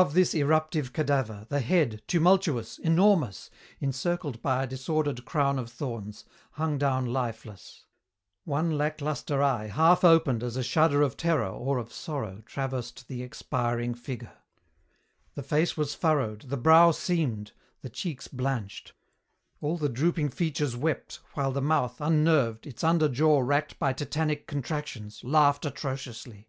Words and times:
Above 0.00 0.14
this 0.14 0.34
eruptive 0.34 0.94
cadaver, 0.94 1.44
the 1.50 1.60
head, 1.60 2.00
tumultuous, 2.06 2.78
enormous, 2.78 3.50
encircled 3.80 4.40
by 4.40 4.62
a 4.62 4.66
disordered 4.66 5.26
crown 5.26 5.58
of 5.58 5.70
thorns, 5.70 6.24
hung 6.52 6.78
down 6.78 7.04
lifeless. 7.04 7.84
One 8.44 8.78
lacklustre 8.78 9.42
eye 9.42 9.66
half 9.66 10.02
opened 10.02 10.42
as 10.42 10.56
a 10.56 10.62
shudder 10.64 11.02
of 11.02 11.18
terror 11.18 11.50
or 11.50 11.76
of 11.76 11.92
sorrow 11.92 12.42
traversed 12.46 13.08
the 13.08 13.22
expiring 13.22 13.92
figure. 13.92 14.38
The 15.34 15.42
face 15.42 15.76
was 15.76 15.94
furrowed, 15.94 16.46
the 16.48 16.56
brow 16.56 16.92
seamed, 16.92 17.52
the 17.82 17.90
cheeks 17.90 18.26
blanched; 18.26 18.94
all 19.60 19.76
the 19.76 19.90
drooping 19.90 20.30
features 20.30 20.74
wept, 20.78 21.20
while 21.34 21.52
the 21.52 21.60
mouth, 21.60 22.00
unnerved, 22.00 22.66
its 22.66 22.82
under 22.82 23.06
jaw 23.10 23.40
racked 23.40 23.78
by 23.78 23.92
tetanic 23.92 24.46
contractions, 24.46 25.22
laughed 25.22 25.66
atrociously. 25.66 26.48